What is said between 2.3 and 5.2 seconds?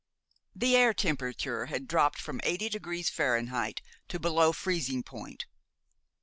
eighty degrees Fahrenheit to below freezing